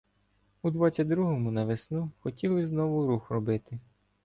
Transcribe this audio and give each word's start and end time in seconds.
У 0.63 0.71
двадцять 0.71 1.07
другому 1.07 1.51
на 1.51 1.65
весну 1.65 2.11
хотіли 2.19 2.67
знову 2.67 3.07
рух 3.07 3.31
робити. 3.31 3.79